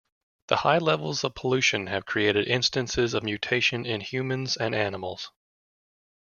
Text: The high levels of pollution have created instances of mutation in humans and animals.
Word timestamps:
The 0.47 0.55
high 0.55 0.79
levels 0.79 1.23
of 1.23 1.35
pollution 1.35 1.85
have 1.85 2.07
created 2.07 2.47
instances 2.47 3.13
of 3.13 3.21
mutation 3.21 3.85
in 3.85 4.01
humans 4.01 4.57
and 4.57 4.73
animals. 4.73 5.31